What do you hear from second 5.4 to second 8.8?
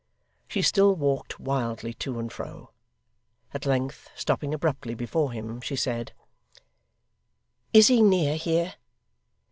she said: 'Is he near here?